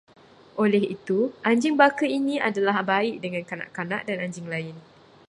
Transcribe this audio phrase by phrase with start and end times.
[0.63, 1.19] Oleh itu,
[1.49, 4.73] anjing baka ini adalah baik dengan kanak-kanak dan anjing lain